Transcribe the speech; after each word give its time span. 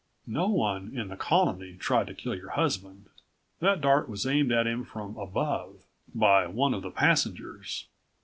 No 0.25 0.47
one 0.47 0.97
in 0.97 1.09
the 1.09 1.15
Colony 1.15 1.75
tried 1.77 2.07
to 2.07 2.15
kill 2.15 2.33
your 2.33 2.49
husband. 2.49 3.05
That 3.59 3.81
dart 3.81 4.09
was 4.09 4.25
aimed 4.25 4.51
at 4.51 4.65
him 4.65 4.83
from 4.83 5.15
above 5.15 5.83
by 6.15 6.47
one 6.47 6.73
of 6.73 6.81
the 6.81 6.89
passengers. 6.89 7.85